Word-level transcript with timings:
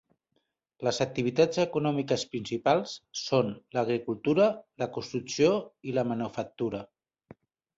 Les 0.85 0.99
activitats 1.03 1.59
econòmiques 1.63 2.23
principals 2.31 2.95
són 3.25 3.53
l'agricultura, 3.77 4.49
la 4.85 4.89
construcció 4.97 5.53
i 5.91 5.95
la 5.99 6.07
manufactura. 6.15 6.83